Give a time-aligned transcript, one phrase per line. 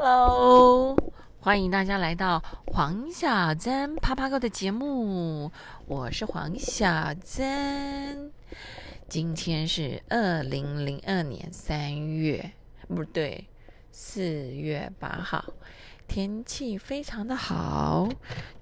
[0.00, 0.96] Hello，
[1.40, 5.50] 欢迎大家来到黄小珍啪啪哥的节目，
[5.88, 8.30] 我是黄小珍。
[9.08, 12.52] 今天是二零零二年三月，
[12.86, 13.48] 不对，
[13.90, 15.44] 四月八号，
[16.06, 18.08] 天气非常的好，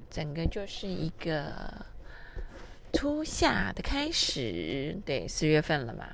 [0.09, 1.85] 整个就是一个
[2.95, 4.99] 初夏的开始。
[5.05, 6.07] 对，四月份了嘛。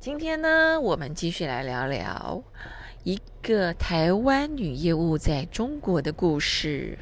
[0.00, 2.42] 今天呢，我们继续来聊聊。
[3.06, 6.98] 一个台湾女业务在中国的故事。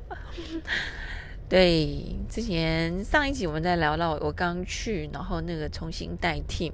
[1.48, 6.72] 对，之前上一集我们在聊到我刚去，然后那个重新带 team，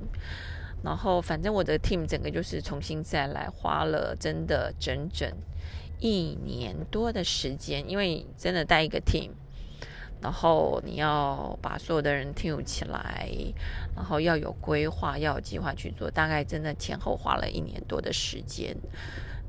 [0.83, 5.33] 然后反正我的 team 整个就是重新再来，花了真的整整
[6.01, 9.31] 一年多的时间，因为真的带一个 team。
[10.23, 13.29] 然后你要把所有的人 tune 起来，
[13.97, 16.09] 然后要有规划，要有计划去做。
[16.09, 18.77] 大概真的前后花了一年多的时间。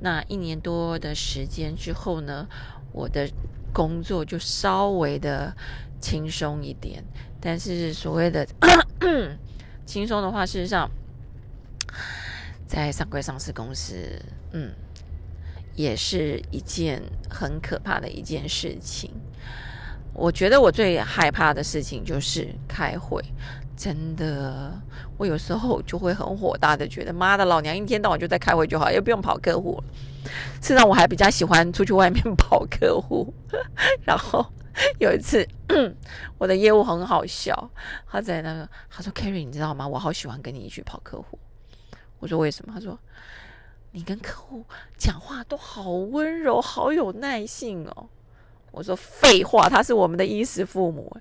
[0.02, 2.48] 那一年多的时间之后呢，
[2.92, 3.30] 我的
[3.72, 5.56] 工作就稍微的
[6.02, 7.04] 轻松一点。
[7.40, 8.48] 但是所谓的
[9.86, 10.90] 轻松的话，事实上，
[12.66, 14.20] 在上柜上市公司，
[14.54, 14.72] 嗯，
[15.76, 19.12] 也是一件很可怕的一件事情。
[20.14, 23.22] 我觉得我最害怕的事情就是开会，
[23.76, 24.72] 真的，
[25.18, 29.84] 我有时候就会很火大的觉得，妈的，老娘一天到晚就在开会就好，又不用跑客户。
[30.62, 33.34] 事实上，我还比较喜欢出去外面 跑客户。
[34.04, 34.46] 然后
[35.00, 35.46] 有一次，
[36.38, 37.70] 我的业务很好笑，
[38.08, 39.88] 他在那个，他说：“Kerry，你知道吗？
[39.88, 41.38] 我好喜欢跟你一起跑客户。”
[42.20, 42.98] 我说：“为什么？”他说
[43.92, 44.64] ：“你跟客户
[44.96, 48.08] 讲话都好温柔，好有耐性哦。”
[48.74, 51.16] 我说废话，他是我们的衣食父母，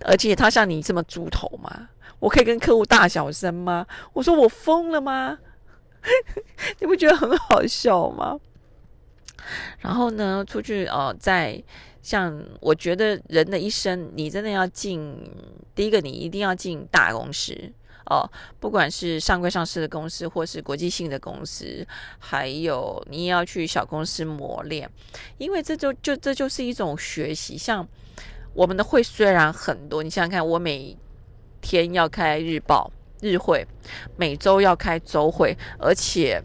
[0.00, 1.90] 而且他像你这么猪头吗？
[2.18, 3.86] 我可以跟客户大小声吗？
[4.14, 5.38] 我说我疯了吗？
[6.80, 8.40] 你不觉得很好笑吗？
[9.80, 11.62] 然后呢，出去哦，在
[12.00, 15.30] 像我觉得人的一生，你真的要进
[15.74, 17.54] 第一个，你一定要进大公司。
[18.06, 18.28] 哦，
[18.60, 21.86] 不管是上柜上市的公司，或是国际性的公司，
[22.18, 24.90] 还有你也要去小公司磨练，
[25.38, 27.56] 因为这就就这就是一种学习。
[27.56, 27.86] 像
[28.52, 30.96] 我们的会虽然很多，你想想看，我每
[31.60, 33.66] 天要开日报、日会，
[34.16, 36.42] 每周要开周会，而且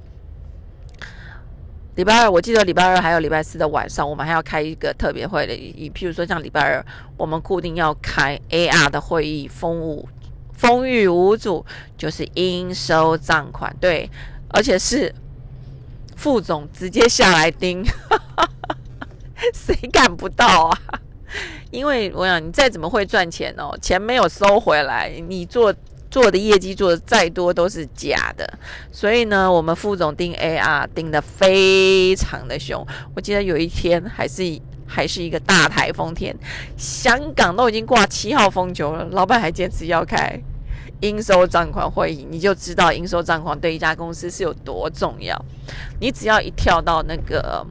[1.95, 5.53] 礼拜二，我记得礼拜二还有礼拜四的晚上，我们还要开一个特别会的。
[5.53, 6.85] 以譬如说，像礼拜二，
[7.17, 10.07] 我们固定要开 AR 的会议，风物。
[10.59, 11.65] 风雨无阻，
[11.97, 14.09] 就是应收账款，对，
[14.49, 15.15] 而且是
[16.17, 17.81] 副总直接下来盯，
[19.55, 20.77] 谁赶不到啊？
[21.71, 25.73] 因为我想，你再怎么会赚钱哦，钱没有收回来，你做
[26.11, 28.45] 做的业绩做的再多都是假的。
[28.91, 32.85] 所以呢，我们副总盯 AR 盯的非常的凶。
[33.15, 34.59] 我记得有一天还是。
[34.91, 36.35] 还是一个大台风天，
[36.75, 40.41] 香港都已经挂七号风球了，老板还坚持要开
[41.01, 45.39] 应收账款会议，你就知道应收账款对一家公司是有多重要。
[45.99, 47.65] 你只要一跳到那个，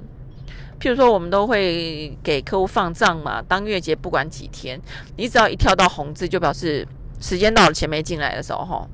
[0.81, 4.81] 譬如说我们都会给客户放账嘛，当月结不管几天，
[5.17, 6.87] 你只要一跳到红字，就表示
[7.21, 8.89] 时间到了，钱没进来的时候，哈，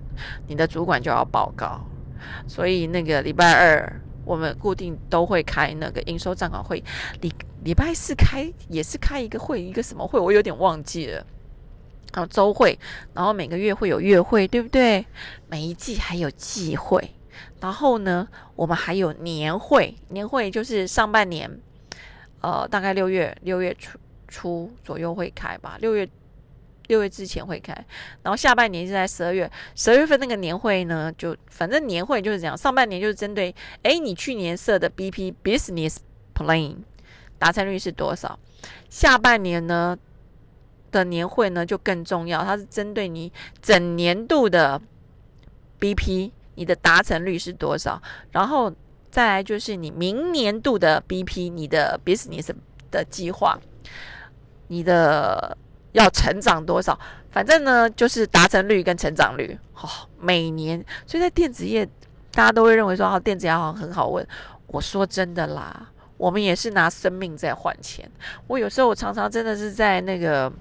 [0.49, 1.81] 你的主管就要报告。
[2.47, 4.01] 所以那个礼拜二。
[4.27, 6.83] 我们固定都会开那个应收账款会，
[7.21, 7.31] 礼
[7.63, 11.23] 礼拜四开也是开一个会，一个什么会，我有点忘记了。
[12.15, 12.79] 然后周会，
[13.13, 15.05] 然后每个月会有月会，对不对？
[15.49, 17.11] 每一季还有季会，
[17.61, 21.51] 然后呢，我们还有年会，年会就是上半年，
[22.41, 23.99] 呃，大概六月六月初
[24.29, 26.09] 初左右会开吧，六月。
[26.89, 27.73] 六月之前会开，
[28.23, 29.51] 然后下半年是在十二月。
[29.75, 32.55] 十二月份那个年会呢，就反正年会就是这样。
[32.55, 35.97] 上半年就是针对，哎，你去年设的 BP Business
[36.35, 36.77] Plan
[37.39, 38.39] 达成率是多少？
[38.91, 39.97] 下半年呢
[40.99, 44.81] 的年会呢就更重要，它是针对你整年度的
[45.81, 48.01] BP，你的达成率是多少？
[48.31, 48.73] 然后
[49.11, 52.51] 再来就是你明年度的 BP，你的 Business
[52.91, 53.59] 的计划，
[54.69, 55.57] 你的。
[55.95, 56.99] 要成长多少？
[57.31, 59.57] 反正呢，就是达成率跟成长率。
[59.73, 61.87] 好，每年，所以在电子业，
[62.33, 64.27] 大家都会认为说，哦，电子业好像很好问。
[64.67, 68.11] 我说真的啦，我们也是拿生命在换钱。
[68.49, 70.53] 我有时候我常常真的是在那个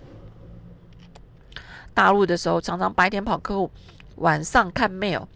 [1.93, 3.71] 大陆的时候，常常白天跑客户，
[4.15, 5.27] 晚上看 mail，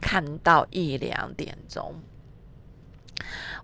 [0.00, 1.94] 看到一两点钟。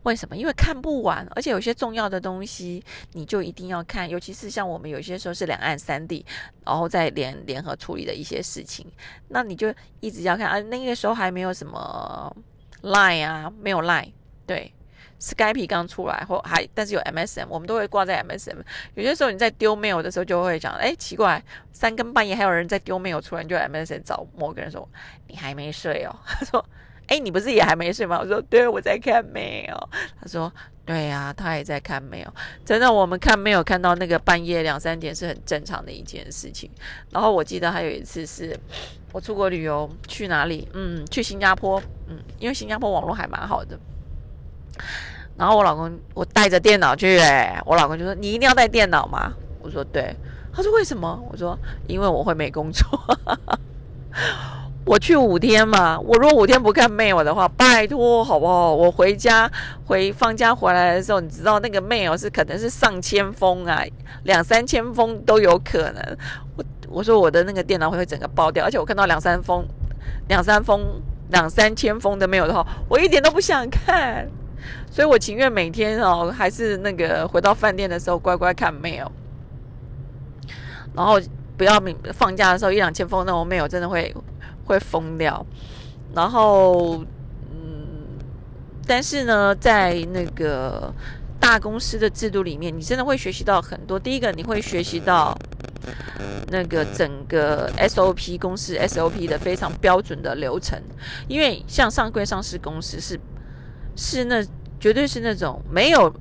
[0.05, 0.35] 为什么？
[0.35, 2.83] 因为看不完，而且有些重要的东西
[3.13, 6.25] 你就一定要看，尤其是像我们有些时候是两岸三地，
[6.65, 8.87] 然后再联联合处理的一些事情，
[9.29, 10.59] 那你就一直要看啊。
[10.63, 12.35] 那个时候还没有什么
[12.83, 14.11] lie 啊，没有 lie，
[14.47, 14.73] 对
[15.21, 18.57] ，Skype 刚出来或还但是有 MSM，我们都会挂在 MSM。
[18.95, 24.89] 有些时候你在丢 mail 的时候就会讲，哎，奇怪，三更半夜还有人在丢 mail 出来，就 MSM 找某个人说，
[25.29, 26.17] 你还没睡哦？
[26.27, 26.65] 他说。
[27.07, 28.21] 哎，你不是也还没睡吗？
[28.21, 29.89] 我说对，我在看没有。
[30.21, 30.53] 他说
[30.87, 32.35] 对呀，他也在看没有。
[32.65, 36.71] 真的，我们看没有看到那个半夜两三点是很正常的一件事情。
[37.11, 38.57] 然后我记得还有一次是
[39.11, 40.69] 我出国旅游去哪里？
[40.73, 41.83] 嗯，去新加坡。
[42.07, 43.77] 嗯，因为新加坡网络还蛮好的。
[45.41, 49.33] 然后我老公我带着电脑去，哎，我老公就说你一定要带电脑吗？
[49.63, 50.15] 我说对。
[50.53, 51.19] 他说为什么？
[51.33, 52.87] 我说因为我会没工作。
[54.85, 58.75] 我去五天嘛，我如果五天不看 mail 的话，拜托好不好？
[58.75, 59.51] 我回家
[59.87, 63.83] 回放假回来的时候，你知道那个 mail 是可能是上千封啊，
[64.25, 66.17] 两三千封都有可能。
[66.55, 69.65] 我我说我的那个电脑会整个爆掉，而且我看到两三封、
[70.29, 71.01] 两三封、
[71.31, 74.29] 两三千封的 mail 的话，我一点都不想看，
[74.91, 79.09] 所以我情愿每天哦，还是那个回到饭店的时候乖乖看 mail，
[80.95, 81.21] 然后
[81.57, 84.15] 不要放假的时候一两千封那种 mail 真的会。
[84.67, 85.45] 会疯掉，
[86.15, 87.05] 然后，
[87.51, 88.21] 嗯，
[88.87, 90.95] 但是呢，在那个
[91.41, 93.99] 大公司的制度里面，你真的会学习到很多。
[93.99, 95.37] 第一个，你会学习到
[96.53, 100.81] 那个整个 SOP 公司 SOP 的非常标准的流程，
[101.27, 103.19] 因为像上柜上市公司是
[103.97, 104.45] 是那
[104.79, 106.13] 绝对是那种没有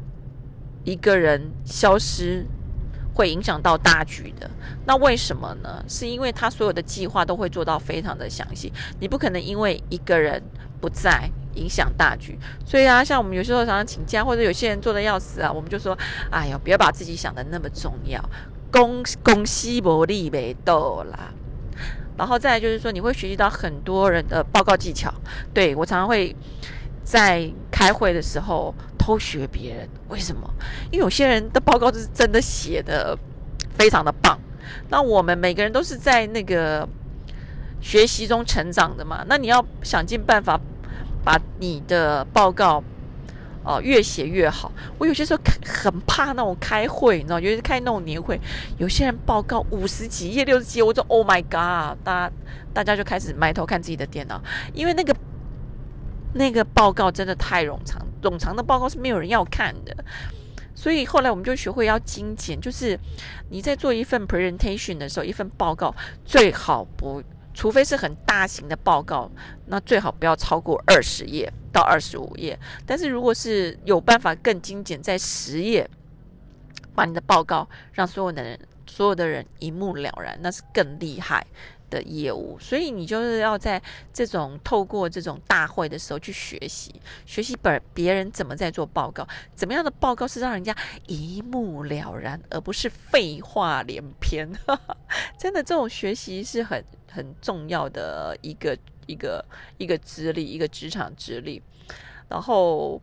[0.83, 2.45] 一个人消失。
[3.16, 4.50] 会影响到大局的，
[4.86, 5.83] 那为什么呢？
[5.89, 8.71] 是因为他所有的计划都会做到非常的详细，
[9.01, 10.42] 你不可能因为一个人
[10.80, 12.39] 不在影响大局。
[12.66, 15.98] 所以啊，像我们有时候常常请假，或者有些人做的要死啊，我们就说：
[16.31, 18.24] 哎呀，不要把自己想的那么重要，
[18.71, 21.33] 公公西伯利没斗啦。
[22.16, 25.13] 然后再就是说，你会学习到很多人的报告技巧。
[25.54, 26.33] 对我常常会
[27.09, 28.73] 在开会的时候。
[29.01, 30.47] 偷学别人，为什么？
[30.91, 33.17] 因为有些人的报告是真的写的
[33.75, 34.38] 非常的棒。
[34.89, 36.88] 那我们每个人都是在那个
[37.81, 39.25] 学习中成长的嘛。
[39.27, 40.59] 那你要想尽办法
[41.23, 42.83] 把你的报告
[43.63, 44.71] 哦越写越好。
[45.00, 48.39] 我有些时候很怕那种开会，你知道，尤其是开那种年会，
[48.77, 51.97] 有些人报告五十几页、六十几页，我说 Oh my God！
[52.03, 52.31] 大家
[52.73, 54.39] 大家就开始埋头看自己的电脑，
[54.73, 55.15] 因为那个
[56.34, 58.06] 那个报告真的太冗长。
[58.22, 59.96] 冗长的报告是没有人要看的，
[60.76, 63.00] 所以后来我们就学会要精简，就是
[63.50, 65.96] 你在做一份 presentation 的时候，一份报告
[66.26, 67.24] 最好不，
[67.54, 69.31] 除非是很大型的报告，
[69.68, 72.60] 那最好不要超过二十页到二十五页。
[72.86, 75.90] 但是如果是有办法更精简，在十页
[76.94, 81.48] 把你的报告让所有的人所有的人一目了然，那是更厉害。
[81.89, 83.81] 的业务，所以你就是要在
[84.13, 86.94] 这种透过这种大会的时候去学习，
[87.25, 90.75] 学习本别人怎么在做报告，怎么样的报告是让人家
[91.07, 94.50] 一目了然，而不是废话连篇。
[95.38, 98.77] 真的，这种学习是很很重要的一个
[99.07, 99.44] 一个
[99.77, 101.62] 一个资历，一个职场资历，
[102.27, 103.01] 然后。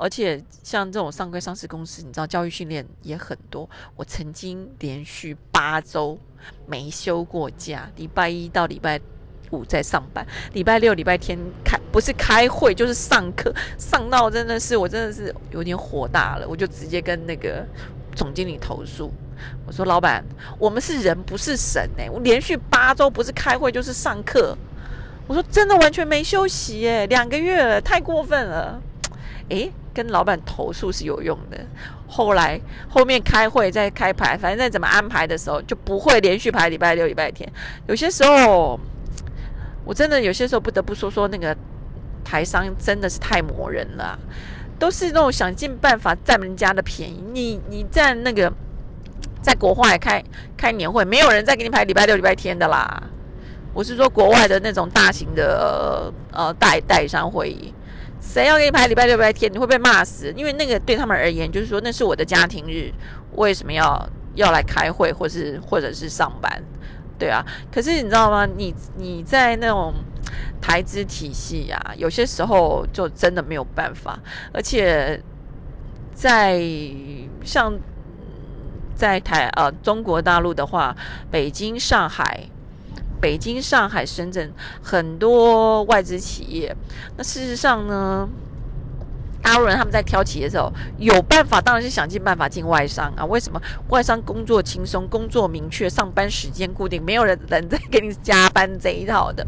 [0.00, 3.68] 而且像这种上柜上市公司，你知道教育训练也很多。
[3.94, 6.18] 我曾经连续八周
[6.66, 8.98] 没休过假，礼拜一到礼拜
[9.50, 17.62] 五在上班，礼拜六、礼拜天开不是开会就是上课，上到真的是我真的是有点火大了，我就直接跟那个
[18.16, 19.12] 总经理投诉，
[19.66, 20.24] 我说老板，
[20.58, 24.56] 我们是人不是神哎，我连续八周不是开会就是上课，
[25.26, 28.80] 我说真的完全没休息哎，两个月了，太过分了，
[29.50, 29.72] 诶。
[29.92, 31.58] 跟老板投诉是有用的。
[32.06, 37.50] 后来后面开会再开牌，反正怎么安排的时候，就不会连续排礼拜六、礼拜天。
[37.88, 38.78] 有些时候，
[39.84, 41.54] 我真的有些时候不得不说说那个
[42.24, 44.16] 台商真的是太磨人了，
[44.78, 47.20] 都是那种想尽办法占人家的便宜。
[47.32, 48.50] 你你占那个
[49.42, 50.22] 在国外开
[50.56, 53.02] 开年会，没有人再给你排礼拜六、礼拜天的啦。
[53.74, 57.74] 我是说国外的那种大型的呃代代商会议。
[58.20, 59.52] 谁要给你排礼拜六、礼拜天？
[59.52, 62.92] 你会被骂死，因为那个对他们而言，就是说那是我的家庭日，
[63.36, 66.62] 为什么要要来开会，或是或者是上班？
[67.18, 68.46] 对啊，可是你知道吗？
[68.46, 69.94] 你你在那种
[70.60, 74.18] 台资体系呀，有些时候就真的没有办法，
[74.52, 75.20] 而且
[76.14, 76.62] 在
[77.44, 77.72] 像
[78.94, 80.94] 在台呃中国大陆的话，
[81.30, 82.48] 北京、上海。
[83.20, 86.74] 北京、上海、深圳很多外资企业，
[87.16, 88.28] 那事实上呢，
[89.42, 93.24] 大陆人他们在挑企业的时候，有办法当然是想尽办法进外商啊。
[93.24, 99.46] 为什么外商工作轻松、工作明确、上班时间固定，没有人人在给你加班这一套的。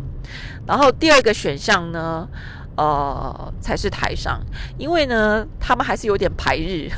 [0.66, 2.28] 然后第二个选项呢，
[2.76, 4.40] 呃才是台商，
[4.78, 6.88] 因为呢，他们还是有点排日，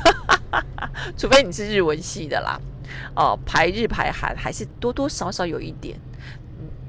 [1.17, 2.59] 除非你是日文系的啦，
[3.15, 5.99] 哦，排日排韩还是多多少少有一点。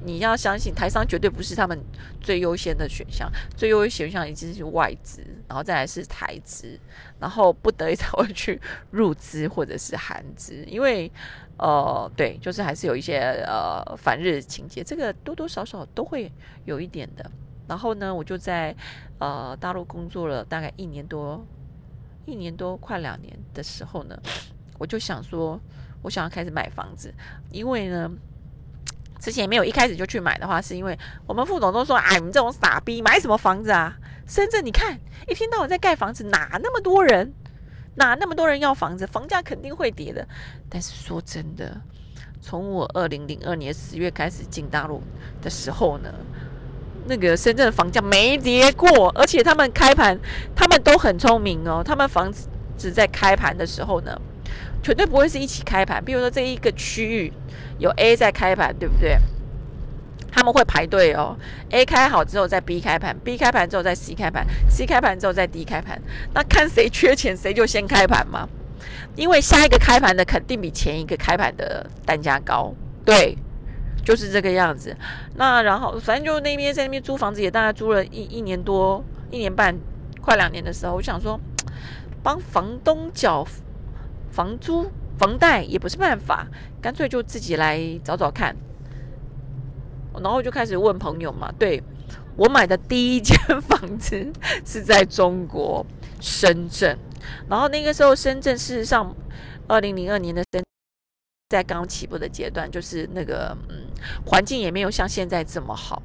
[0.03, 1.77] 你要相信台商绝对不是他们
[2.21, 6.79] 最优先的选项，最优先选项已经是外资，然后再来是台资，
[7.19, 8.61] 然后不得已才会去
[8.91, 11.11] 入资或者是韩资， 因为
[11.57, 16.31] 呃，对，就是还是有一些呃反日情节，这个多多少少都会
[16.65, 17.29] 有一点的。
[17.67, 18.73] 然后呢，我就在
[19.17, 21.43] 呃大陆工作了大概一年多，
[22.25, 24.17] 一年多快两年的时候呢，
[24.77, 25.59] 我就想说，
[26.03, 27.13] 我想要开始买房子，
[27.51, 28.09] 因为呢。
[29.19, 33.97] 之前没有一开始就去买的话，是因为我们副总都说：“哎，你们这种傻逼，买什么房子啊？
[34.27, 37.33] 深圳，你看一天到晚在盖房子，哪那么多人，
[37.95, 40.27] 哪那么多人要房子，房价肯定会跌的。”
[40.69, 41.81] 但是说真的，
[42.41, 45.01] 从我二零零二年十月开始进大陆
[45.41, 46.13] 的时候呢，
[47.05, 50.19] 那个深圳的房价没跌过，而且他们开盘，
[50.55, 52.31] 他们都很聪明哦，他们房
[52.77, 54.21] 子在开盘的时候呢。
[54.83, 57.33] 绝对不会是一起开盘，比如说这一个区域
[57.79, 59.17] 有 A 在开盘，对不对？
[60.31, 61.35] 他们会排队哦
[61.71, 65.99] ，A 开好之后再 B 开盘，B 开盘之后再 C 开盘，C 开盘之后再 D 开盘。
[66.33, 68.47] 那看谁缺钱，谁就先开盘嘛。
[69.15, 72.71] 因为下一个开盘的肯定比前一个开盘的单价高，
[73.03, 73.35] 对，
[74.05, 74.95] 就是这个样子。
[75.37, 79.75] 那然后反正就那边在那边租房子也大概租了一一年多、一年半、
[80.21, 81.39] 快两年的时候，我想说
[82.21, 83.47] 帮房东缴。
[84.31, 86.47] 房租、房贷也不是办法，
[86.81, 88.55] 干脆就自己来找找看。
[90.21, 91.51] 然后就开始问朋友嘛。
[91.59, 91.81] 对
[92.35, 94.31] 我买的第一间 房子
[94.65, 95.85] 是在中国
[96.19, 96.97] 深圳，
[97.49, 99.15] 然后那个时候深圳事实上，
[99.67, 100.63] 二零零二年的深
[101.49, 103.87] 在刚起步的阶段，就是那个嗯，
[104.25, 106.01] 环境也没有像现在这么好，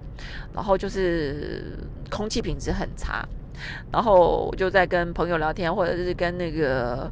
[0.55, 1.79] 然后就是
[2.11, 3.26] 空气品质很差。
[3.91, 7.11] 然后我就在跟朋友聊天，或者是跟那个。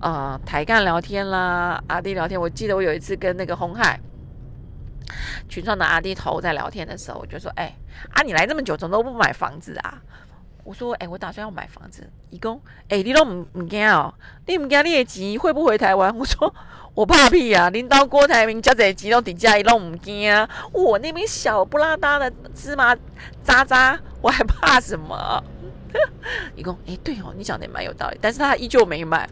[0.00, 2.40] 啊，台干聊天啦，阿弟聊天。
[2.40, 3.98] 我记得我有一次跟那个红海
[5.48, 7.74] 群创的阿弟头在聊天的时候，我就说：“哎，
[8.12, 10.02] 啊，你来这么久，怎么都不买房子啊？”
[10.64, 14.12] 我说：“哎，我打算要买房子。”一共，哎，你都唔唔惊哦？
[14.46, 16.14] 你唔惊你的钱会不回台湾？
[16.18, 16.54] 我说
[16.94, 17.70] ：“我怕屁啊！
[17.70, 20.48] 领导郭台铭加这钱都底价，一拢唔惊啊！
[20.72, 22.94] 我那边小不拉搭的芝麻
[23.42, 25.42] 渣渣，我还怕什么？”
[26.56, 29.28] 一共哎，对哦，你讲的也蛮有道理，但是他依旧没买。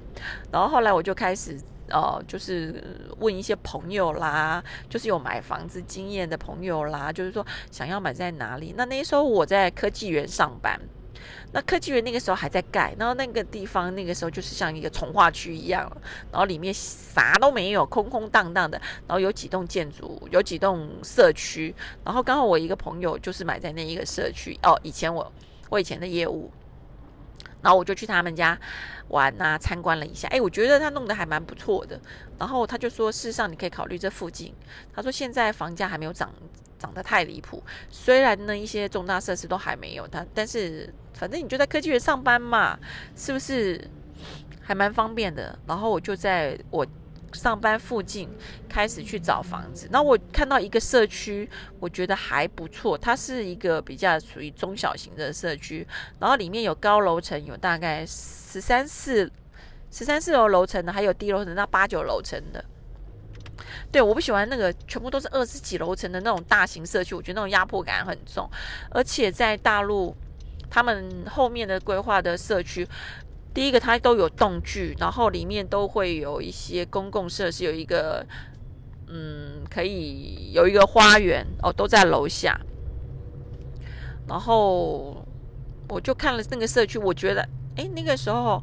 [0.50, 2.83] 然后后来我就开始呃，就是
[3.18, 8.75] 问一些朋友啦，就是有买房子经验的朋友啦，就是说想要买在哪里。
[8.76, 10.80] 那那时候我在科技园上班，
[11.52, 15.90] 那科技园那个时候还在盖，然后那个地方那个时候就是像一个从化区一样，
[16.33, 18.80] 然后里面啥都没有，空空荡荡的。
[19.06, 21.75] 然后有几栋建筑，有几栋社区。
[22.02, 25.30] 然后刚好我一个朋友就是买在那一个社区哦，以前我。
[25.75, 26.52] 我以前的业务，
[27.61, 28.57] 然后我就去他们家
[29.09, 30.28] 玩啊，参观了一下。
[30.28, 32.00] 哎，我觉得他弄得还蛮不错的。
[32.38, 34.54] 然后他就说，事实上你可以考虑这附近。
[34.95, 36.33] 他说现在房价还没有涨，
[36.78, 37.61] 涨得太离谱。
[37.90, 42.78] 虽然呢一些重大设施都还没有，但但是反正你就在科技园上班嘛，
[43.16, 43.90] 是不是
[44.62, 45.59] 还蛮方便的？
[45.66, 46.87] 然后我就在我。
[47.35, 48.29] 上班附近
[48.69, 51.49] 开始去找房子，那我看到一个社区，
[51.81, 52.97] 我觉得还不错。
[52.97, 55.87] 它是一个比较属于中小型的社区，
[56.21, 59.31] 然后里面有高楼层，有大概十三四
[59.91, 62.64] 十三四楼楼层的，还有低楼层到八九楼层的。
[63.91, 68.49] 对，我不喜欢那个全部都是二十几楼层的那种大型社区，我觉得那种压迫感很重。
[68.91, 70.17] 而且在大陆，
[70.71, 72.87] 他们后面的规划的社区。
[73.55, 78.27] 第一个，它都有动具，然后里面都会有一些公共设施，有一个，
[79.07, 82.61] 嗯，可以有一个花园哦，都在楼下。
[84.27, 85.25] 然后
[85.89, 88.61] 我就看了那个社区，我觉得，哎，那个时候，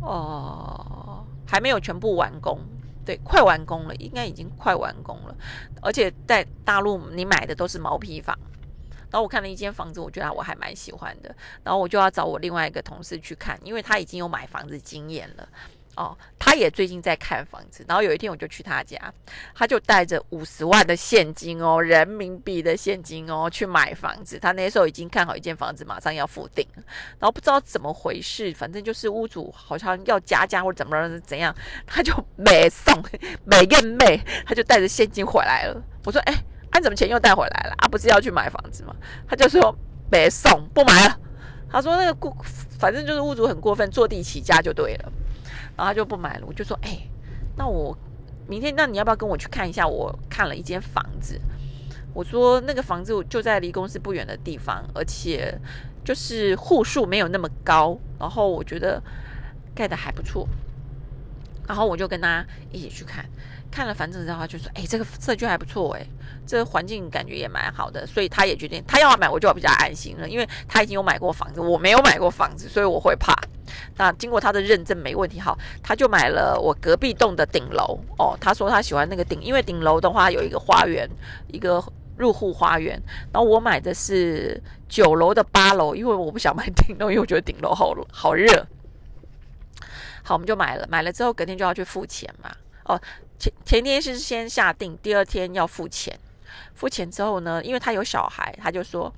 [0.00, 2.58] 哦，还没有全部完工，
[3.04, 5.36] 对，快完工了，应该已经快完工了，
[5.80, 8.36] 而且在大陆，你买的都是毛坯房。
[9.14, 11.32] 然后我看了一间房子，我觉得我还蛮喜欢的。
[11.62, 15.48] 然后我就要找我另外一个同事去看，因为他已经有买房子经验了。
[15.94, 17.84] 哦，他也最近在看房子。
[17.86, 18.98] 然后有一天我就去他家，
[19.54, 24.36] 他就带着五十万的现金哦，人民币的现金哦，去买房子。
[24.36, 26.66] 他那时候已经看好一间房子，马上要付定。
[26.74, 31.54] 然后不知道怎么回事，反正就是屋主好像要加价或者怎么怎样，
[31.86, 33.00] 他就 没送，
[33.44, 35.80] 没认妹， 他就带着现金回来了。
[36.04, 36.34] 我说，哎。
[36.74, 37.86] 他怎么钱又带回来了啊？
[37.86, 38.92] 不是要去买房子吗？
[39.28, 39.72] 他就说
[40.10, 41.16] 别送，不买了。
[41.70, 42.36] 他说那个过，
[42.80, 45.12] 反正就是屋主很过分，坐地起价就对了。
[45.76, 46.44] 然后他就不买了。
[46.44, 46.98] 我就说，哎，
[47.56, 47.96] 那我
[48.48, 49.86] 明天，那你要不要跟我去看一下？
[49.86, 51.40] 我看了一间房子。
[52.12, 55.56] 我说那个房子就在离公司不远的地方，而且
[56.04, 59.00] 就是户数没有那么高，然后我觉得
[59.76, 60.48] 盖的还不错，
[61.66, 63.24] 然后我就跟他一起去看，
[63.70, 66.06] 看了房子之后，他就说：“哎，这个社区还不错，哎，
[66.46, 73.34] 这个环境感觉也蛮好的。”所以他也决定他要买，我就比较安心了，因为他已经有买过房子，我没有买过房子，所以我会怕。
[73.96, 78.36] 那经过他的认证没问题，好，他就买了我隔壁栋的顶楼哦。
[78.40, 81.08] 他说他喜欢那个顶，因为顶楼的话有一个花园，
[81.48, 81.82] 一个。
[82.16, 82.96] 入户花园，
[83.32, 88.64] 然后我买的是九楼的八楼，因为我不想买顶楼，因为我觉得顶楼好好热。
[90.24, 92.50] 好，我们就买了，买了之后隔天就要去付钱嘛。
[92.86, 93.00] 哦，
[93.38, 96.18] 前前天是先下定，第二天要付钱。
[96.74, 99.12] 付钱之后呢，因为他有小孩，他就说，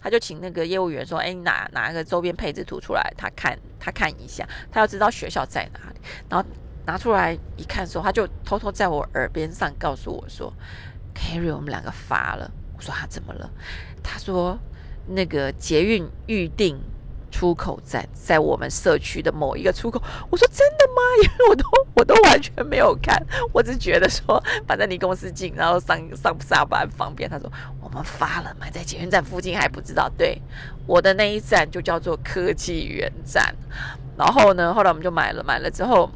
[0.00, 6.00] 他就请那个业务员说：“哎，拿拿个周边配置图出来，他看他看一下，他要知道学校在哪里。”
[6.30, 6.48] 然后
[6.86, 10.52] 拿出来一看的时候，他就偷偷在我耳边上告诉我说。
[11.14, 12.50] Carry，我们两个发了。
[12.74, 13.50] 我说他怎么了？
[14.02, 14.58] 他说
[15.06, 16.80] 那个捷运预定
[17.32, 20.00] 出口站在我们社区的某一个出口。
[20.30, 21.02] 我说真的吗？
[21.24, 23.20] 因为我都我都完全没有看，
[23.52, 27.28] 我只觉得说反正离公司近，然后上上下班方便。
[27.28, 30.08] 他说我们发了，买在捷运站附近还不知道。
[30.16, 30.40] 对，
[30.86, 33.52] 我的那一站就叫做科技园站。
[34.16, 36.08] 然后呢，后来我们就买了，买了之后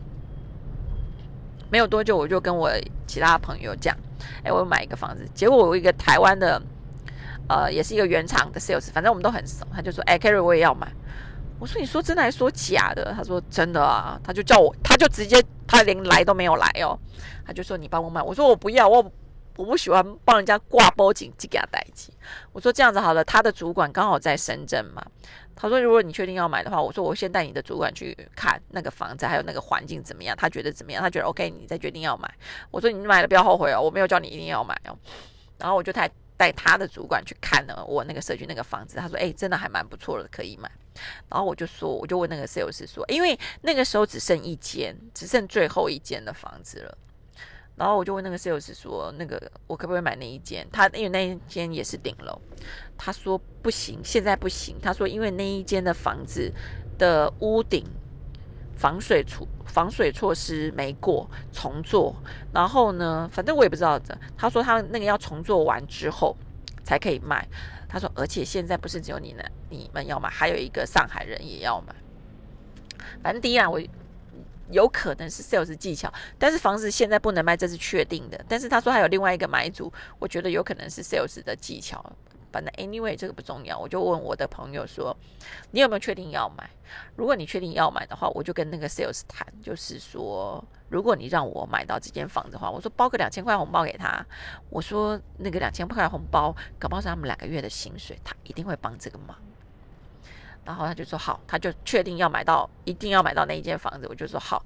[1.70, 2.70] 没有多久，我就跟我
[3.06, 3.96] 其他朋友讲。
[4.44, 6.61] 哎，我买一个房子，结果我有一个台湾的，
[7.49, 9.65] 呃，也是一个原厂的 sales，反正我们都很熟。
[9.73, 10.91] 他就说：“哎，Carry，我也要买。”
[11.59, 16.99] 我说：“你说真的还是说假的？”他说：“真的啊。”他就叫我，他就直接，他连来都没有来哦。
[17.47, 18.97] 他就说：“你帮我买。”我说：“我不要，我
[19.57, 22.12] 我不喜欢帮人家挂包紧，寄给他代寄。”
[22.53, 25.03] 我说：“这样子好了，他的主管刚好在深圳嘛。”
[25.59, 30.37] 他说：“如果你确定要买的话，我说我先带你的主管去看那个房子，还有那个环境怎么样？
[30.37, 31.03] 他觉得怎么样？
[31.03, 32.31] 他觉得 OK，你再决定要买。
[32.71, 34.99] 我说你买了不要后悔哦，我没有叫你一定要买哦。
[35.59, 40.71] 然后我就带带他的主管去看了我那个社区那个房子，他说：哎，真的还蛮不错的，可以买。
[41.28, 46.99] 然后我就说，我就问那个 sales 说，因为那个时候只剩一间，只剩最后一间的房子了。”
[47.77, 50.66] 然后我就问那个 sales 说：“那个我可不可以买那一间？
[50.72, 52.40] 他因为那一间也是顶楼。”
[52.96, 56.51] 他说：“不行，现在不行。”他说：“因为那一间的房子
[56.96, 57.85] 的屋顶
[58.77, 62.15] 防水措防水措施没过，重做。
[62.53, 64.17] 然后呢，反正我也不知道的。
[64.37, 66.37] 他说他那个要重做完之后
[66.85, 67.47] 才可以卖。
[67.89, 71.95] 他说，而且现在不是只有你呢，你们要买，还有一个上海人也要买。
[73.23, 73.81] 反正第一啊，我。”
[74.73, 78.45] 有可能是 sales 技巧，但是房子现在不能卖，这是确定的。
[78.49, 82.05] 但是他说还有另外一个买主，我觉得有可能是 sales 的技巧。
[82.52, 85.16] 反正 anyway 这个不重要，我就问我的朋友说
[85.72, 86.68] ：“你有没有确定要买？
[87.16, 94.24] 如果你确定要买的话，我就跟那个 sales 谈，就是说，如果你让我买到这间房子的话，我说包个两千块红包给他。
[94.70, 99.37] 我说那个两千块红包，搞不好是他们两个月的薪水，他一定会帮这个忙。”
[100.64, 104.06] 然后他就说好，他就确定要买到，一定要买到那一间房子。
[104.09, 104.64] 我就说好，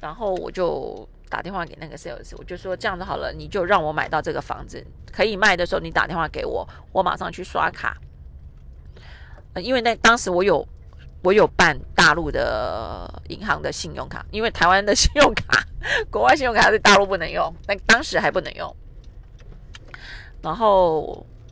[0.00, 7.96] 然后我就打电话给那个 sales，我就说这样子好了，你就让我买到这个房子，可以卖的时候你打电话给我，我马上去刷卡。
[9.56, 10.66] 因为那当时我有
[11.22, 15.64] 我有办大陆的银行的信用卡，因为台湾的信用卡，
[16.10, 18.76] 国外信用卡在大陆不能用，但当时还不能用。
[20.42, 21.00] 然后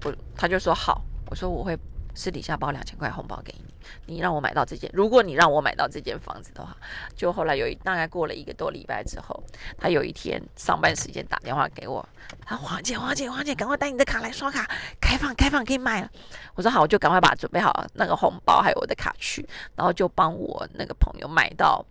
[0.04, 1.76] 我他就说好，我说我会。
[2.16, 4.90] 私底下包两千块红包给你，你让我买到这间。
[4.94, 6.74] 如果你让我买到这间房子的话，
[7.14, 9.40] 就后来有一大概过了一个多礼拜之后，
[9.76, 12.09] 他有一天上班时间打电话给我，
[12.46, 14.66] 他黄姐黄姐黄姐，赶快带你的卡来刷卡，
[14.98, 16.11] 开放开放可以买了。
[16.55, 21.85] 我说好，我就赶快把准备好那个红包还有我的卡去，然后就帮我那个朋友买到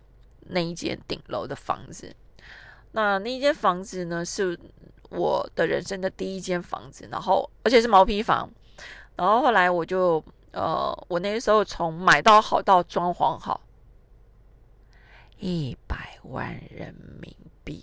[0.48, 2.12] 那一间顶楼的房子。
[2.90, 4.58] 那那一间房子呢，是
[5.10, 8.50] 我的人生的第一间房子，然后而且是毛坯房。
[9.16, 13.60] 然后后来我就，呃，我那时候从买到好到装潢好，
[15.38, 17.82] 一百万人民币，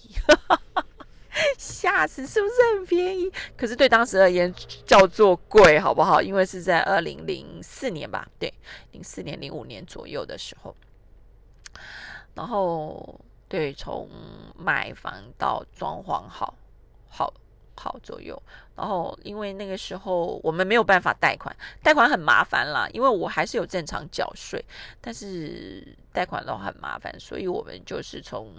[1.58, 2.26] 吓死！
[2.28, 3.32] 是不是很便宜？
[3.58, 4.54] 可是对当时而言
[4.86, 6.22] 叫做贵，好不好？
[6.22, 8.54] 因为是在二零零四年吧，对，
[8.92, 10.76] 零四年、零五年左右的时候。
[12.36, 14.10] 然后，对，从
[14.56, 16.54] 买房到装潢好，
[17.10, 17.34] 好。
[17.76, 18.42] 好左右，
[18.76, 24.64] 然后因为那个时候我们没有办法贷款，贷款很麻烦啦，因为我还是有正常缴税，
[25.02, 28.54] 但是贷款的话很麻烦，所以我们就是从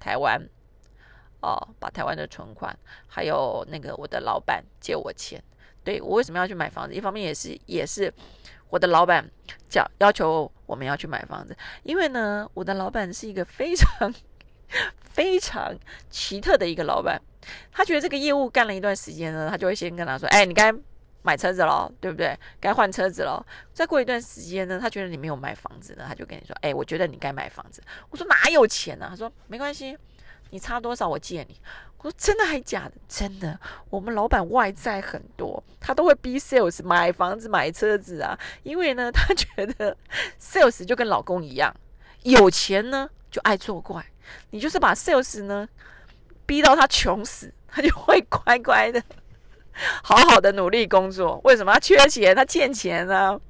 [0.00, 0.40] 台湾
[1.40, 5.42] 哦，把台湾的存款，还有那个我的老板借我钱。
[5.84, 6.94] 对我为什么要去买房子？
[6.94, 8.12] 一方面也是也是
[8.68, 9.24] 我的老板
[9.70, 14.12] 叫要求我们要去买房子，因为呢，我的老板是一个非常
[15.00, 15.74] 非常
[16.10, 17.20] 奇特的一个老板。
[17.72, 20.72] 他觉得这个业务干了一段时间呢，他就会先跟他说：“哎，你该
[21.22, 22.38] 买车子喽，对不对？
[22.60, 23.44] 该换车子喽。
[23.72, 29.96] 再过一段时间呢，他觉得你没有买房子呢，他就跟你说：“哎，我觉得你该买房子。”我说：“哪有钱呢？”他说：“没关系，
[30.50, 31.58] 你差多少我借你。”
[31.98, 32.92] 我说：“真的还假的？
[33.08, 33.58] 真的。
[33.88, 39.96] 我们老板外债很多，他都会逼 sales 买房子、买车子啊，因为呢， 他觉得
[40.40, 41.74] sales 就跟老公一样，
[42.24, 44.04] 有钱呢就爱作怪。
[44.50, 45.68] 你就是把 sales 呢
[46.46, 49.02] 逼到他穷死，他就会乖乖的。”
[50.02, 52.34] 好好的努力工作，为什么他缺钱？
[52.34, 53.40] 他欠钱呢？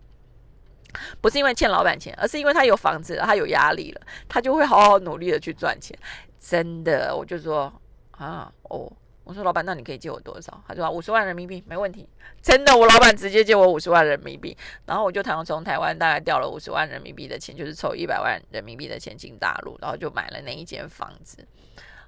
[1.20, 5.98] 不是因为欠老板钱，而是因为他有房子了，他有压力了，他就会好好努力的去赚钱。
[6.38, 7.72] 真的，我就说
[8.10, 8.92] 啊，哦，
[9.28, 10.58] 我说老板，那你可以借我多少？
[10.66, 12.08] 他说五十万人民币没问题。
[12.40, 21.46] 真的，我老板直接借我五十万人民币，然后我就从从台湾大概调了五十万人民币的钱，就是凑一百万人民币的钱进大陆，然后就买了那一间房子。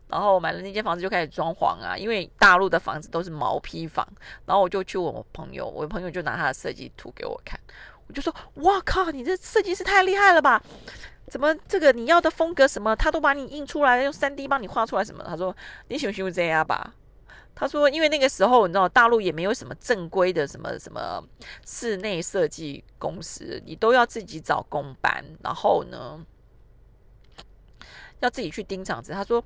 [0.08, 4.04] 然后买了那间房子就开始装潢啊，因为大陆的房子都是毛坯房。
[4.46, 7.60] 然后我就去问我朋友，我朋友就拿他的设计图给我看，
[8.06, 10.60] 我就说：“哇靠，你这设计师太厉害了吧？
[11.28, 15.54] 怎么这个你要的风格什么，他都把你印出来，用三 D 帮你画出来什么？”他说
[15.86, 16.94] ：“你喜不喜欢这样吧？”
[17.54, 21.22] 他说：“因为那个时候你知道大陆也没有什么正规的什么什么
[21.66, 26.24] 室内设计公司，你都要自己找工班，然后呢？”
[28.20, 29.12] 要自己去盯场子。
[29.12, 29.42] 他说：“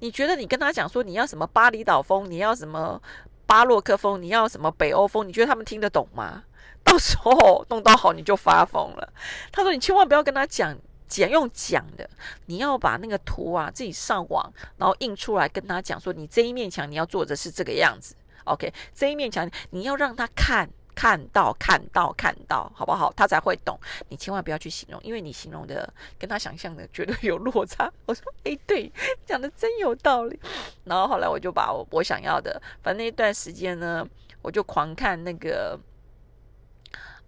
[0.00, 3.00] 你觉得你跟他讲说你要什么巴厘岛风，你要什么
[3.46, 5.26] 巴洛克风，你要什么北欧风？
[5.26, 6.44] 你觉得他们听得懂吗？
[6.84, 9.12] 到时候弄到好你就发疯了。”
[9.50, 10.76] 他说：“你千万不要跟他讲
[11.08, 12.08] 讲用讲的，
[12.46, 18.14] 你要把那个图啊自己上网，然后印出来跟他讲说，你这一面墙你要做的是这个样子。
[18.44, 20.68] OK，这一面墙你要让他看。”
[20.98, 23.12] 看到看到看到，好不好？
[23.16, 23.78] 他才会懂。
[24.08, 27.88] 你千万不要去形容，因为你形容的跟他想象的绝对有落差。
[28.04, 28.92] 我说，哎，对，
[29.24, 30.36] 讲的真有道理。
[30.82, 34.04] 然后后来我就把我我想要的，反正那一段时间呢，
[34.42, 35.78] 我就狂看那个，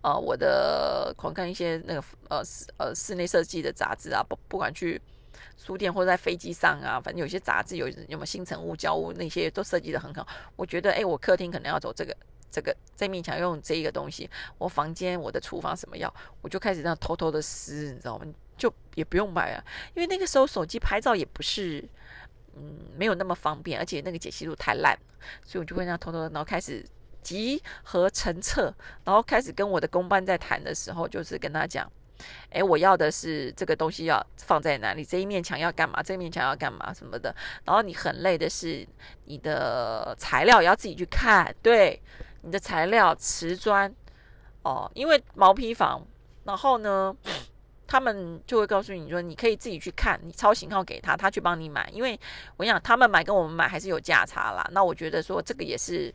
[0.03, 5.01] 呃，我的狂看一些那个呃室呃室内设计的杂志啊，不不管去
[5.57, 10.27] 书店或者在飞机上啊，反正有些杂志有有没有新城物、交屋那些都设计的很好。
[10.57, 12.17] 我觉得，哎，我客厅可能要走这个。
[12.53, 18.27] 这个这面墙用这一个东西，我房间、我的厨房什么要，我就开始这样偷偷的撕，你知道吗？
[18.59, 21.89] 就也不用买啊，因为那个时候手机拍照也不是，
[22.57, 24.99] 嗯，没有那么方便，而且那个解析度太烂，
[25.45, 26.85] 所以我就会这样偷偷的，然后开始
[27.23, 31.91] 集合成册，然后开始跟我的公班在谈的时候，就是跟他讲，
[32.51, 38.87] 哎，我要的是这个东西要放在哪里，这一面墙要干嘛，这一面墙要干嘛什么的，然后你很累的是
[39.25, 42.01] 你的材料要自己去看，对。
[42.43, 43.95] 你的材料瓷砖
[44.63, 46.03] 哦，因为毛坯房，
[46.45, 47.15] 然后呢，
[47.87, 51.87] 他们就会告诉你说，你可以自己去看，你抄型号给他，他去帮你买。
[51.93, 52.19] 因为
[52.57, 54.67] 我想他们买跟我们买还是有价差啦。
[54.73, 56.11] 那我觉得说这个也是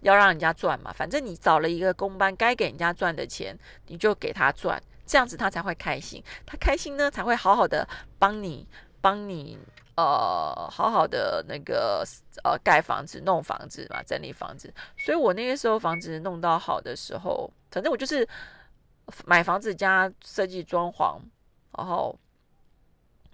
[0.00, 8.66] 要让人家赚嘛，反正你找了一个工班，该给人家赚的钱你就给他赚，这样子他才会开心，他开心呢才会好好的帮你
[9.00, 9.58] 帮你。
[9.98, 12.04] 呃，好好的那个
[12.44, 14.72] 呃，盖房子、弄房子嘛，整理房子。
[14.96, 18.24] 所以我那个时候房子弄到好的时候，反正我就是
[19.26, 21.18] 买房子加设计装潢，
[21.76, 22.16] 然后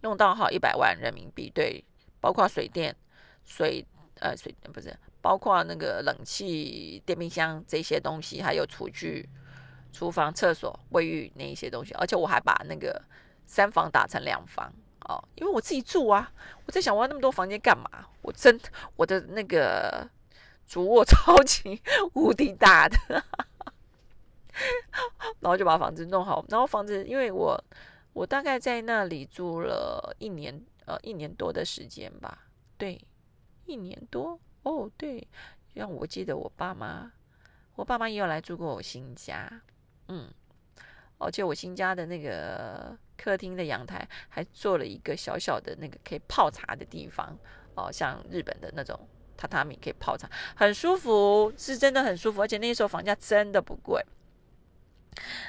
[0.00, 1.50] 弄到好一百万人民币。
[1.54, 1.84] 对，
[2.18, 2.96] 包括水电、
[3.44, 3.84] 水
[4.20, 9.26] 呃水不是，包括那个冷气、电冰箱这些东西，还有厨具、
[9.90, 13.02] 厨房、厕所、卫浴那一些东西，而且我还把那个
[13.46, 14.70] 三房打成两房。
[15.08, 16.30] 哦，因为我自己住啊，
[16.66, 18.06] 我在想我要那么多房间干嘛？
[18.20, 18.60] 我真
[18.96, 20.06] 我的那个
[20.66, 21.80] 主卧 超级
[22.12, 23.24] 无敌大的，
[25.40, 26.44] 然后就把房子弄好。
[26.50, 27.58] 然后房子，因为我
[28.12, 32.46] 我大概在那里住了一年，呃，一年多的时间吧。
[32.76, 33.00] 对，
[33.64, 34.38] 一年多。
[34.64, 35.26] 哦，对，
[35.72, 37.10] 让我记得我爸妈，
[37.76, 39.62] 我爸妈也有来住过我新家。
[40.08, 40.28] 嗯，
[41.18, 42.98] 而且我新家的那个。
[43.16, 47.34] 客厅的阳台还做了一个小小的那个可以泡茶的地方
[47.74, 52.42] 哦，像日本的那种榻榻米可以泡茶，很舒服，是真的很舒服。
[52.42, 54.04] 而且那时候房价真的不贵，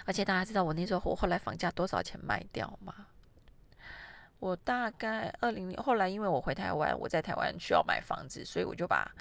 [0.06, 3.08] 而且大家知道我那时候我后来房价多少钱卖掉吗？
[4.46, 9.12] 我大概二零年后来因为我回台湾，我在台湾需要买房子，所以我就把。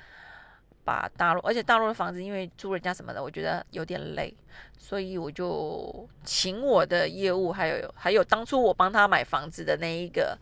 [0.87, 4.37] 把大陆，而且大陆的房子因为租人家什么的，我觉得有点累，
[4.77, 10.39] 所以我就请我的业务，还有还有当初我帮他买房子的那一个，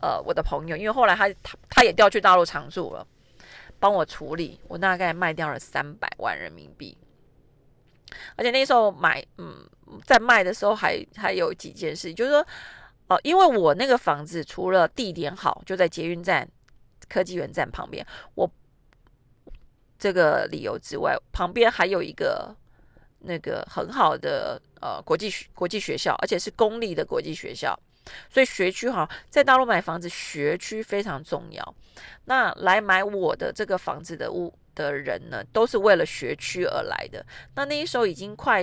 [0.00, 3.04] 呃，我的朋友，因为后来他他他也调去大陆常住了，
[3.80, 6.96] 帮我处理，我大概卖掉了三百万人民币，
[8.36, 9.68] 而且那时候买，嗯，
[10.04, 12.46] 在卖的时候还还有几件事，就是说，
[13.08, 16.48] 哦，因为我那个房子除了地点好，就在捷运站
[17.08, 18.50] 科技园站旁边，我。
[19.96, 22.54] 这个理由之外，旁边还有一个
[23.20, 27.78] 那个很好的呃国际国际学校，而且是公立的国际学校，
[28.28, 31.74] 所以学区哈，在大陆买房子学区非常重要。
[32.26, 37.24] 那来买我的这个房子的屋的人呢，都是为了学区而来的。
[37.54, 38.62] 那那一时候已经快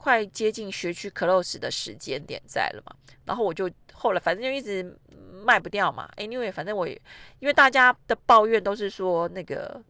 [0.00, 4.98] 快接近学区 close 的时间点在了嘛，然后我就后来反正就一直
[5.44, 6.08] 卖不掉嘛。
[6.16, 6.98] Anyway，反正我因
[7.42, 9.82] 为大家的抱怨都是说那个。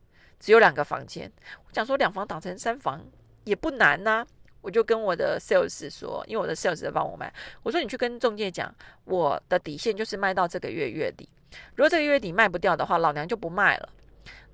[0.42, 1.30] 只有两个房间，
[1.66, 3.04] 我讲说两房打成三房
[3.44, 4.26] 也不难呐。
[4.62, 7.30] 我就跟我的 sales 说，因为我的 sales 在帮我卖，
[7.62, 11.28] 我说你去跟中介讲，我的底线就是卖到这个月月底。
[11.74, 13.90] 如果这个月底卖不掉的话，老娘就不卖了，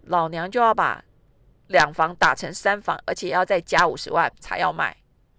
[0.07, 1.05] 老娘就要把
[1.69, 4.97] 两房打成三房，而且要再加五十万才要卖。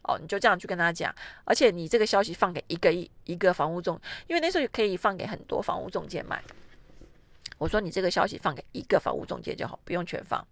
[0.07, 6.41] 哦，你就这样去跟他讲，而且你这个消息放给一个一一个房屋中，因为那时候可以放给很多房屋中介卖。
[7.57, 10.45] 我说你这个消息放给一个房屋中介就好，不用全放。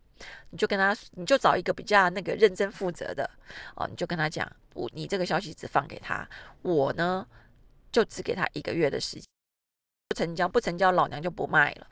[0.49, 3.29] 你就跟他，你就找一个比较那个认真负责的
[3.75, 6.27] 哦，你就跟他讲，我你这个消息只放给他，
[6.61, 7.27] 我呢
[7.91, 9.25] 就只给他一个月的时间，
[10.07, 11.87] 不成交不成交，老娘就不卖了。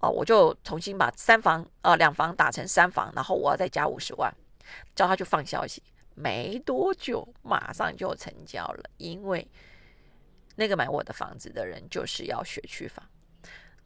[0.00, 4.32] 哦，我就重新把三房呃两房打成三房，然后我要再加五十万，
[4.94, 5.82] 叫他去放消息。
[6.14, 9.46] 没多久，马上就成交了，因为
[10.56, 13.04] 那个买我的房子的人就是要学区房。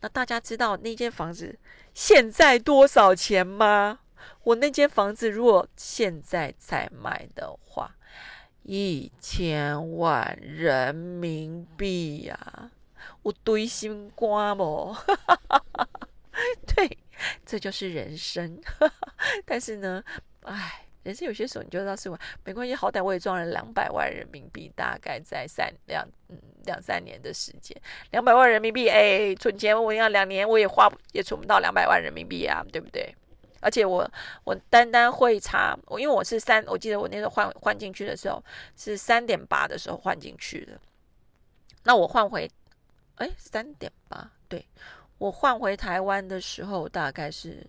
[0.00, 1.58] 那大家知道那间房子
[1.92, 4.00] 现在多少钱吗？
[4.44, 7.96] 我那间房子如果现在再卖的话，
[8.62, 12.70] 一千万人民币呀！
[13.22, 14.94] 我堆心瓜不？
[16.66, 16.98] 对，
[17.46, 18.60] 这就是人生。
[19.46, 20.04] 但是呢，
[20.42, 20.87] 唉。
[21.08, 27.74] 人生有些时候，你就知道是我没关系，好歹我也赚了两百万人民币，大概在三两嗯两三年的时间，
[28.10, 33.14] 两百万人民币，哎，存钱我要两年我也花也存不到两百万人民币啊，对不对？
[33.60, 34.06] 而且我
[34.44, 38.44] 我单单会差，我因为我是三，我记得我那时候换换进去的时候
[38.76, 40.78] 是三点八的时候换进去的，
[41.84, 42.46] 那我换回
[43.14, 44.62] 哎三点八，对
[45.16, 47.66] 我换回台湾的时候大概是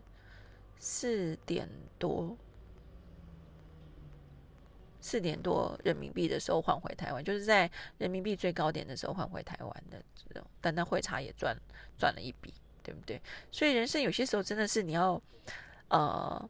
[0.77, 2.37] 四点多。
[5.01, 11.55] 四点多人民币的时候换回台湾，就是在人民币最高点的时候换回台湾的这种，但那汇差也赚
[11.97, 13.21] 赚了一笔，对不对？
[13.51, 15.21] 所以人生有些时候真的是你要
[15.89, 16.49] 呃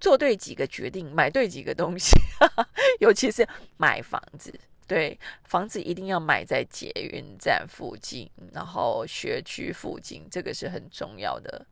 [0.00, 2.16] 做对几个决定，买对几个东西，
[3.00, 4.52] 尤其是买房子，
[4.86, 11.66] 对，房子一定要买在捷运站附近，然后学区附近，这个是很重要的。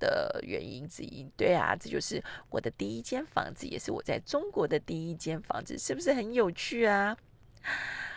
[0.00, 7.16] 的原因之一，对啊，这就是我的第一间房子，也是我在中国的第一间房子，是不是很有趣啊？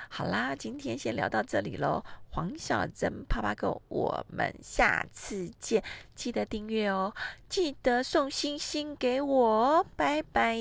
[0.09, 5.83] 好啦，今天先聊到这里喽，黄小珍啪啪狗，我们下次见，
[6.15, 7.13] 记得订阅哦，
[7.49, 10.57] 记得送星星给我，拜拜。